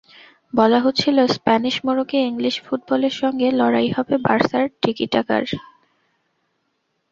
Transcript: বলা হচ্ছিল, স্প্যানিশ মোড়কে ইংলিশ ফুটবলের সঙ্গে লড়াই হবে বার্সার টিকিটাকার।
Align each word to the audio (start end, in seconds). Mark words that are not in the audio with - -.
বলা 0.53 0.79
হচ্ছিল, 0.85 1.17
স্প্যানিশ 1.35 1.75
মোড়কে 1.85 2.17
ইংলিশ 2.21 2.55
ফুটবলের 2.65 3.13
সঙ্গে 3.21 3.47
লড়াই 3.59 3.89
হবে 3.95 4.15
বার্সার 4.25 4.65
টিকিটাকার। 4.81 5.43